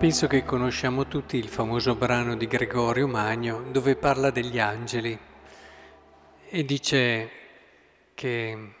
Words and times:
Penso 0.00 0.28
che 0.28 0.46
conosciamo 0.46 1.06
tutti 1.08 1.36
il 1.36 1.48
famoso 1.48 1.94
brano 1.94 2.34
di 2.34 2.46
Gregorio 2.46 3.06
Magno 3.06 3.64
dove 3.70 3.96
parla 3.96 4.30
degli 4.30 4.58
angeli 4.58 5.16
e 6.48 6.64
dice 6.64 7.30
che 8.14 8.72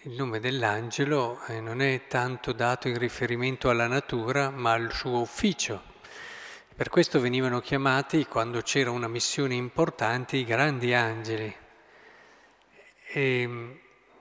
il 0.00 0.12
nome 0.16 0.40
dell'angelo 0.40 1.38
eh, 1.48 1.60
non 1.60 1.82
è 1.82 2.06
tanto 2.06 2.52
dato 2.52 2.88
in 2.88 2.96
riferimento 2.96 3.68
alla 3.68 3.88
natura 3.88 4.48
ma 4.48 4.72
al 4.72 4.90
suo 4.90 5.20
ufficio. 5.20 5.82
Per 6.74 6.88
questo 6.88 7.20
venivano 7.20 7.60
chiamati, 7.60 8.24
quando 8.24 8.62
c'era 8.62 8.90
una 8.90 9.08
missione 9.08 9.54
importante, 9.54 10.38
i 10.38 10.44
grandi 10.44 10.94
angeli. 10.94 11.54
E, 13.12 13.80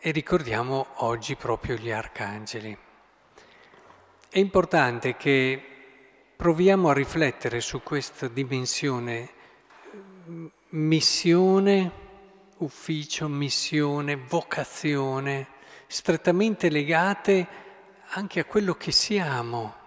e 0.00 0.10
ricordiamo 0.10 0.84
oggi 0.96 1.36
proprio 1.36 1.76
gli 1.76 1.92
arcangeli. 1.92 2.76
È 4.28 4.38
importante 4.40 5.16
che 5.16 5.70
proviamo 6.36 6.90
a 6.90 6.92
riflettere 6.92 7.60
su 7.60 7.82
questa 7.82 8.28
dimensione 8.28 9.30
missione, 10.70 11.90
ufficio, 12.58 13.28
missione, 13.28 14.16
vocazione, 14.16 15.46
strettamente 15.86 16.68
legate 16.68 17.46
anche 18.10 18.40
a 18.40 18.44
quello 18.44 18.74
che 18.74 18.92
siamo 18.92 19.84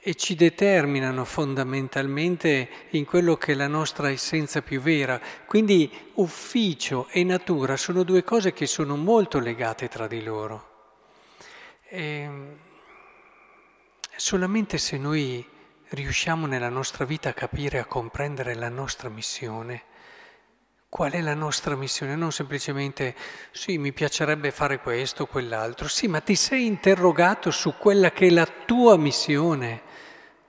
e 0.00 0.14
ci 0.14 0.34
determinano 0.34 1.24
fondamentalmente 1.24 2.68
in 2.90 3.04
quello 3.04 3.36
che 3.36 3.52
è 3.52 3.54
la 3.54 3.66
nostra 3.66 4.10
essenza 4.10 4.62
più 4.62 4.80
vera. 4.80 5.20
Quindi 5.46 5.90
ufficio 6.14 7.08
e 7.10 7.24
natura 7.24 7.76
sono 7.76 8.04
due 8.04 8.22
cose 8.22 8.52
che 8.52 8.66
sono 8.66 8.96
molto 8.96 9.40
legate 9.40 9.88
tra 9.88 10.06
di 10.06 10.22
loro. 10.22 10.76
E 11.88 12.02
ehm, 12.02 12.56
Solamente 14.20 14.78
se 14.78 14.98
noi 14.98 15.46
riusciamo 15.90 16.46
nella 16.46 16.68
nostra 16.68 17.04
vita 17.04 17.28
a 17.28 17.32
capire, 17.32 17.78
a 17.78 17.84
comprendere 17.84 18.56
la 18.56 18.68
nostra 18.68 19.08
missione, 19.08 19.82
qual 20.88 21.12
è 21.12 21.20
la 21.20 21.34
nostra 21.34 21.76
missione, 21.76 22.16
non 22.16 22.32
semplicemente 22.32 23.14
sì, 23.52 23.78
mi 23.78 23.92
piacerebbe 23.92 24.50
fare 24.50 24.80
questo 24.80 25.22
o 25.22 25.26
quell'altro, 25.26 25.86
sì, 25.86 26.08
ma 26.08 26.18
ti 26.18 26.34
sei 26.34 26.66
interrogato 26.66 27.52
su 27.52 27.74
quella 27.78 28.10
che 28.10 28.26
è 28.26 28.30
la 28.30 28.48
tua 28.66 28.96
missione. 28.96 29.82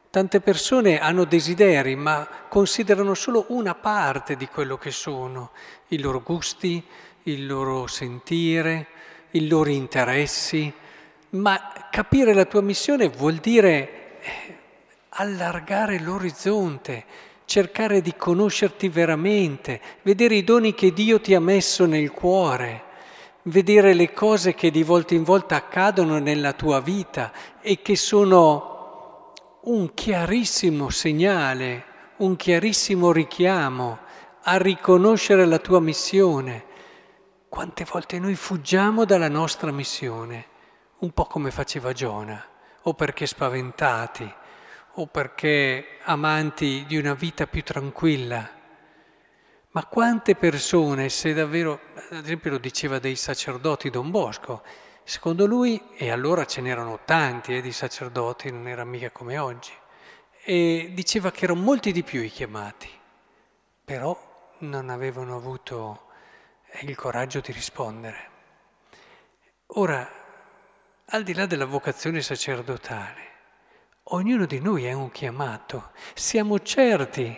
Tante 0.09 0.41
persone 0.41 0.99
hanno 0.99 1.25
desideri, 1.25 1.95
ma 1.95 2.27
considerano 2.49 3.13
solo 3.13 3.45
una 3.49 3.75
parte 3.75 4.35
di 4.35 4.47
quello 4.47 4.79
che 4.79 4.89
sono, 4.89 5.51
i 5.89 5.99
loro 5.99 6.23
gusti, 6.23 6.83
il 7.25 7.45
loro 7.45 7.85
sentire, 7.85 8.87
i 9.29 9.47
loro 9.47 9.69
interessi 9.69 10.73
ma 11.31 11.87
capire 11.91 12.33
la 12.33 12.45
tua 12.45 12.61
missione 12.61 13.07
vuol 13.07 13.35
dire 13.35 14.19
eh, 14.21 14.57
allargare 15.09 15.99
l'orizzonte, 15.99 17.05
cercare 17.45 18.01
di 18.01 18.15
conoscerti 18.15 18.89
veramente, 18.89 19.79
vedere 20.01 20.35
i 20.35 20.43
doni 20.43 20.73
che 20.73 20.93
Dio 20.93 21.19
ti 21.19 21.35
ha 21.35 21.39
messo 21.39 21.85
nel 21.85 22.11
cuore, 22.11 22.83
vedere 23.43 23.93
le 23.93 24.11
cose 24.13 24.53
che 24.53 24.71
di 24.71 24.83
volta 24.83 25.13
in 25.13 25.23
volta 25.23 25.55
accadono 25.55 26.19
nella 26.19 26.53
tua 26.53 26.79
vita 26.79 27.31
e 27.61 27.81
che 27.81 27.95
sono 27.95 29.33
un 29.61 29.93
chiarissimo 29.93 30.89
segnale, 30.89 31.83
un 32.17 32.35
chiarissimo 32.35 33.11
richiamo 33.11 33.99
a 34.43 34.57
riconoscere 34.57 35.45
la 35.45 35.59
tua 35.59 35.79
missione. 35.79 36.65
Quante 37.49 37.85
volte 37.89 38.19
noi 38.19 38.35
fuggiamo 38.35 39.05
dalla 39.05 39.27
nostra 39.27 39.71
missione? 39.71 40.45
Un 40.99 41.11
po' 41.11 41.25
come 41.25 41.51
faceva 41.51 41.93
Giona, 41.93 42.43
o 42.83 42.93
perché 42.93 43.25
spaventati, 43.25 44.33
o 44.93 45.07
perché 45.07 45.97
amanti 46.03 46.85
di 46.87 46.97
una 46.97 47.13
vita 47.13 47.47
più 47.47 47.63
tranquilla. 47.63 48.57
Ma 49.71 49.85
quante 49.85 50.35
persone, 50.35 51.09
se 51.09 51.33
davvero, 51.33 51.79
ad 52.09 52.23
esempio 52.23 52.51
lo 52.51 52.57
diceva 52.57 52.99
dei 52.99 53.15
sacerdoti 53.15 53.89
Don 53.89 54.11
Bosco, 54.11 54.63
secondo 55.03 55.45
lui, 55.45 55.81
e 55.95 56.11
allora 56.11 56.45
ce 56.45 56.61
n'erano 56.61 56.99
tanti 57.05 57.55
eh, 57.55 57.61
di 57.61 57.71
sacerdoti, 57.71 58.51
non 58.51 58.67
era 58.67 58.83
mica 58.83 59.09
come 59.11 59.37
oggi, 59.37 59.71
e 60.43 60.91
diceva 60.93 61.31
che 61.31 61.45
erano 61.45 61.61
molti 61.61 61.91
di 61.91 62.03
più 62.03 62.21
i 62.21 62.29
chiamati, 62.29 62.89
però 63.85 64.17
non 64.59 64.89
avevano 64.89 65.35
avuto 65.35 66.07
il 66.81 66.95
coraggio 66.95 67.39
di 67.39 67.51
rispondere. 67.51 68.29
Ora, 69.73 70.18
al 71.11 71.23
di 71.23 71.33
là 71.33 71.47
della 71.47 71.65
vocazione 71.65 72.21
sacerdotale, 72.21 73.21
ognuno 74.11 74.45
di 74.45 74.59
noi 74.59 74.85
è 74.85 74.93
un 74.93 75.09
chiamato. 75.09 75.89
Siamo 76.13 76.59
certi 76.59 77.35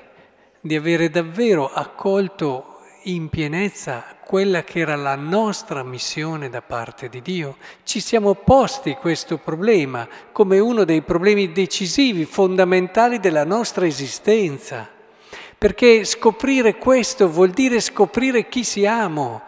di 0.60 0.76
avere 0.76 1.10
davvero 1.10 1.72
accolto 1.72 2.80
in 3.04 3.30
pienezza 3.30 4.18
quella 4.26 4.64
che 4.64 4.80
era 4.80 4.98
la 4.98 5.16
nostra 5.16 5.84
missione 5.84 6.50
da 6.50 6.62
parte 6.62 7.08
di 7.08 7.22
Dio. 7.22 7.58
Ci 7.84 8.02
siamo 8.02 8.34
posti 8.34 8.96
questo 8.96 9.38
problema 9.38 10.06
come 10.34 10.60
uno 10.60 10.84
dei 10.84 11.02
problemi 11.02 11.54
decisivi, 11.54 12.26
fondamentali 12.26 13.22
della 13.22 13.46
nostra 13.46 13.86
esistenza, 13.86 14.86
perché 15.58 16.04
scoprire 16.04 16.76
questo 16.76 17.30
vuol 17.30 17.52
dire 17.52 17.80
scoprire 17.80 18.50
chi 18.50 18.66
siamo 18.66 19.42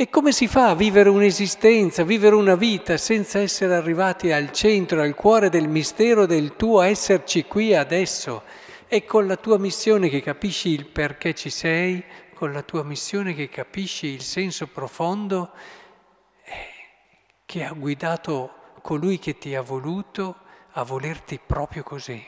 e 0.00 0.08
come 0.10 0.30
si 0.30 0.46
fa 0.46 0.68
a 0.68 0.74
vivere 0.76 1.08
un'esistenza, 1.08 2.04
vivere 2.04 2.36
una 2.36 2.54
vita 2.54 2.96
senza 2.96 3.40
essere 3.40 3.74
arrivati 3.74 4.30
al 4.30 4.52
centro, 4.52 5.02
al 5.02 5.16
cuore 5.16 5.48
del 5.48 5.66
mistero 5.66 6.24
del 6.24 6.54
tuo 6.54 6.82
esserci 6.82 7.46
qui 7.46 7.74
adesso? 7.74 8.44
È 8.86 9.02
con 9.02 9.26
la 9.26 9.34
tua 9.34 9.58
missione 9.58 10.08
che 10.08 10.22
capisci 10.22 10.68
il 10.68 10.86
perché 10.86 11.34
ci 11.34 11.50
sei, 11.50 12.04
con 12.32 12.52
la 12.52 12.62
tua 12.62 12.84
missione 12.84 13.34
che 13.34 13.48
capisci 13.48 14.06
il 14.06 14.22
senso 14.22 14.68
profondo 14.68 15.50
eh, 16.44 16.52
che 17.44 17.64
ha 17.64 17.72
guidato 17.72 18.52
colui 18.82 19.18
che 19.18 19.36
ti 19.36 19.56
ha 19.56 19.62
voluto 19.62 20.36
a 20.74 20.84
volerti 20.84 21.40
proprio 21.44 21.82
così. 21.82 22.24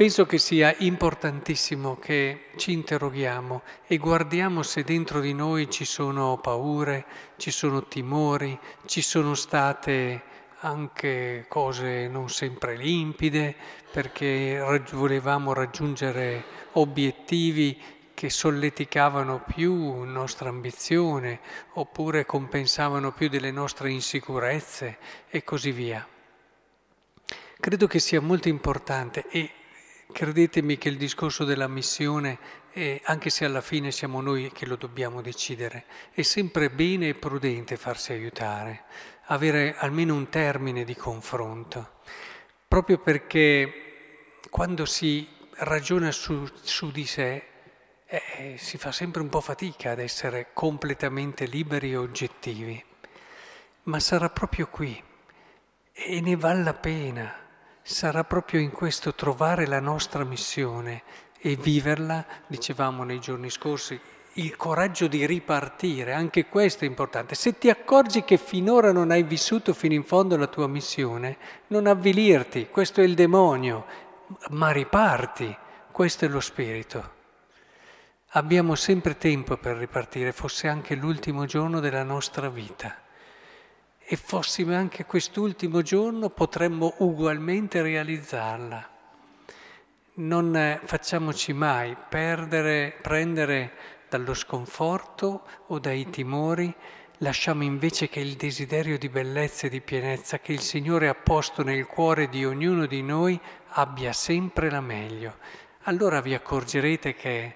Penso 0.00 0.24
che 0.24 0.38
sia 0.38 0.74
importantissimo 0.78 1.98
che 1.98 2.46
ci 2.56 2.72
interroghiamo 2.72 3.60
e 3.86 3.98
guardiamo 3.98 4.62
se 4.62 4.82
dentro 4.82 5.20
di 5.20 5.34
noi 5.34 5.68
ci 5.68 5.84
sono 5.84 6.38
paure, 6.38 7.04
ci 7.36 7.50
sono 7.50 7.84
timori, 7.84 8.58
ci 8.86 9.02
sono 9.02 9.34
state 9.34 10.22
anche 10.60 11.44
cose 11.48 12.08
non 12.08 12.30
sempre 12.30 12.78
limpide 12.78 13.54
perché 13.92 14.80
volevamo 14.92 15.52
raggiungere 15.52 16.44
obiettivi 16.72 17.78
che 18.14 18.30
solleticavano 18.30 19.44
più 19.54 20.04
nostra 20.04 20.48
ambizione 20.48 21.40
oppure 21.74 22.24
compensavano 22.24 23.12
più 23.12 23.28
delle 23.28 23.50
nostre 23.50 23.90
insicurezze 23.90 24.96
e 25.28 25.44
così 25.44 25.72
via. 25.72 26.08
Credo 27.60 27.86
che 27.86 27.98
sia 27.98 28.22
molto 28.22 28.48
importante 28.48 29.26
e 29.28 29.50
Credetemi 30.12 30.76
che 30.78 30.88
il 30.88 30.96
discorso 30.96 31.44
della 31.44 31.68
missione, 31.68 32.38
è, 32.70 33.00
anche 33.04 33.30
se 33.30 33.44
alla 33.44 33.60
fine 33.60 33.90
siamo 33.90 34.20
noi 34.20 34.50
che 34.52 34.66
lo 34.66 34.76
dobbiamo 34.76 35.22
decidere, 35.22 35.84
è 36.12 36.22
sempre 36.22 36.70
bene 36.70 37.08
e 37.08 37.14
prudente 37.14 37.76
farsi 37.76 38.12
aiutare, 38.12 38.84
avere 39.26 39.76
almeno 39.76 40.14
un 40.14 40.28
termine 40.28 40.84
di 40.84 40.94
confronto, 40.94 42.00
proprio 42.66 42.98
perché 42.98 44.32
quando 44.50 44.84
si 44.84 45.26
ragiona 45.56 46.10
su, 46.12 46.48
su 46.62 46.90
di 46.90 47.06
sé 47.06 47.44
eh, 48.06 48.56
si 48.58 48.78
fa 48.78 48.92
sempre 48.92 49.22
un 49.22 49.28
po' 49.28 49.40
fatica 49.40 49.92
ad 49.92 50.00
essere 50.00 50.48
completamente 50.52 51.46
liberi 51.46 51.92
e 51.92 51.96
oggettivi, 51.96 52.84
ma 53.84 54.00
sarà 54.00 54.28
proprio 54.30 54.66
qui 54.68 55.02
e 55.92 56.20
ne 56.20 56.36
vale 56.36 56.62
la 56.62 56.74
pena 56.74 57.48
sarà 57.92 58.22
proprio 58.22 58.60
in 58.60 58.70
questo 58.70 59.14
trovare 59.14 59.66
la 59.66 59.80
nostra 59.80 60.22
missione 60.22 61.02
e 61.40 61.56
viverla, 61.56 62.24
dicevamo 62.46 63.02
nei 63.02 63.18
giorni 63.18 63.50
scorsi, 63.50 63.98
il 64.34 64.54
coraggio 64.56 65.08
di 65.08 65.26
ripartire, 65.26 66.12
anche 66.12 66.46
questo 66.46 66.84
è 66.84 66.86
importante. 66.86 67.34
Se 67.34 67.58
ti 67.58 67.68
accorgi 67.68 68.22
che 68.22 68.36
finora 68.36 68.92
non 68.92 69.10
hai 69.10 69.24
vissuto 69.24 69.74
fino 69.74 69.94
in 69.94 70.04
fondo 70.04 70.36
la 70.36 70.46
tua 70.46 70.68
missione, 70.68 71.36
non 71.68 71.86
avvilirti, 71.86 72.68
questo 72.70 73.00
è 73.00 73.04
il 73.04 73.14
demonio, 73.14 73.84
ma 74.50 74.70
riparti, 74.70 75.54
questo 75.90 76.26
è 76.26 76.28
lo 76.28 76.40
spirito. 76.40 77.18
Abbiamo 78.34 78.76
sempre 78.76 79.18
tempo 79.18 79.56
per 79.56 79.76
ripartire, 79.76 80.30
fosse 80.30 80.68
anche 80.68 80.94
l'ultimo 80.94 81.44
giorno 81.44 81.80
della 81.80 82.04
nostra 82.04 82.48
vita 82.48 83.08
e 84.12 84.16
fossimo 84.16 84.74
anche 84.74 85.04
quest'ultimo 85.04 85.82
giorno 85.82 86.30
potremmo 86.30 86.94
ugualmente 86.98 87.80
realizzarla. 87.80 88.88
Non 90.14 90.56
eh, 90.56 90.80
facciamoci 90.82 91.52
mai 91.52 91.96
perdere, 92.08 92.92
prendere 93.00 93.70
dallo 94.08 94.34
sconforto 94.34 95.46
o 95.68 95.78
dai 95.78 96.10
timori 96.10 96.74
lasciamo 97.18 97.62
invece 97.62 98.08
che 98.08 98.18
il 98.18 98.34
desiderio 98.34 98.98
di 98.98 99.08
bellezza 99.08 99.68
e 99.68 99.70
di 99.70 99.80
pienezza 99.80 100.40
che 100.40 100.54
il 100.54 100.60
Signore 100.60 101.06
ha 101.06 101.14
posto 101.14 101.62
nel 101.62 101.86
cuore 101.86 102.28
di 102.28 102.44
ognuno 102.44 102.86
di 102.86 103.02
noi 103.02 103.40
abbia 103.74 104.12
sempre 104.12 104.70
la 104.70 104.80
meglio. 104.80 105.36
Allora 105.82 106.20
vi 106.20 106.34
accorgerete 106.34 107.14
che 107.14 107.54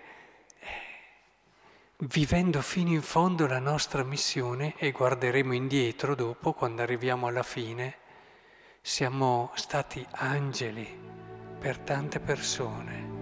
vivendo 1.98 2.60
fino 2.60 2.90
in 2.90 3.02
fondo 3.02 3.46
la 3.46 3.58
nostra 3.58 4.02
missione 4.02 4.74
e 4.76 4.90
guarderemo 4.90 5.52
indietro 5.52 6.14
dopo 6.14 6.52
quando 6.52 6.82
arriviamo 6.82 7.26
alla 7.26 7.42
fine, 7.42 7.96
siamo 8.80 9.52
stati 9.54 10.04
angeli 10.10 10.86
per 11.58 11.78
tante 11.78 12.20
persone. 12.20 13.13